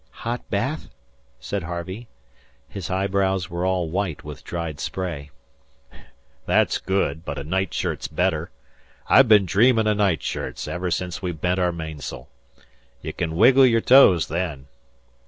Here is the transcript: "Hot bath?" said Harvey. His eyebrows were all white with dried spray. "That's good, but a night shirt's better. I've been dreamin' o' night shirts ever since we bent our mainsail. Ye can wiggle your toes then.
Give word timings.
"Hot 0.25 0.49
bath?" 0.49 0.89
said 1.39 1.61
Harvey. 1.61 2.07
His 2.67 2.89
eyebrows 2.89 3.51
were 3.51 3.67
all 3.67 3.87
white 3.87 4.23
with 4.23 4.43
dried 4.43 4.79
spray. 4.79 5.29
"That's 6.47 6.79
good, 6.79 7.23
but 7.23 7.37
a 7.37 7.43
night 7.43 7.71
shirt's 7.71 8.07
better. 8.07 8.49
I've 9.07 9.27
been 9.27 9.45
dreamin' 9.45 9.85
o' 9.85 9.93
night 9.93 10.23
shirts 10.23 10.67
ever 10.67 10.89
since 10.89 11.21
we 11.21 11.33
bent 11.33 11.59
our 11.59 11.71
mainsail. 11.71 12.29
Ye 13.03 13.11
can 13.11 13.35
wiggle 13.35 13.67
your 13.67 13.79
toes 13.79 14.27
then. 14.27 14.65